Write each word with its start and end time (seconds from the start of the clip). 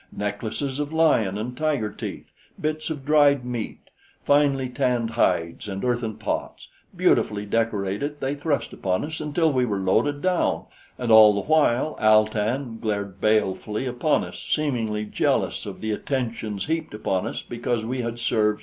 Necklaces 0.17 0.79
of 0.79 0.91
lion 0.91 1.37
and 1.37 1.55
tiger 1.55 1.91
teeth, 1.91 2.25
bits 2.59 2.89
of 2.89 3.05
dried 3.05 3.45
meat, 3.45 3.81
finely 4.23 4.67
tanned 4.67 5.11
hides 5.11 5.67
and 5.67 5.83
earthen 5.85 6.15
pots, 6.15 6.69
beautifully 6.95 7.45
decorated, 7.45 8.19
they 8.19 8.33
thrust 8.33 8.73
upon 8.73 9.05
us 9.05 9.19
until 9.21 9.53
we 9.53 9.63
were 9.63 9.77
loaded 9.77 10.19
down, 10.23 10.63
and 10.97 11.11
all 11.11 11.35
the 11.35 11.41
while 11.47 11.95
Al 11.99 12.25
tan 12.25 12.79
glared 12.79 13.21
balefully 13.21 13.85
upon 13.85 14.23
us, 14.23 14.41
seemingly 14.41 15.05
jealous 15.05 15.67
of 15.67 15.81
the 15.81 15.91
attentions 15.91 16.65
heaped 16.65 16.95
upon 16.95 17.27
us 17.27 17.43
because 17.43 17.85
we 17.85 18.01
had 18.01 18.17
served 18.17 18.57
Chal 18.57 18.57
az. 18.57 18.59